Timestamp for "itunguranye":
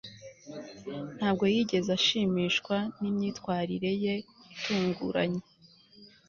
4.53-5.41